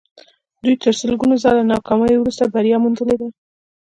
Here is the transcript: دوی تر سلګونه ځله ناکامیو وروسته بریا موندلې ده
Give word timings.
دوی 0.63 0.75
تر 0.83 0.93
سلګونه 1.01 1.35
ځله 1.43 1.63
ناکامیو 1.73 2.21
وروسته 2.21 2.51
بریا 2.53 2.77
موندلې 2.83 3.15
ده 3.21 3.27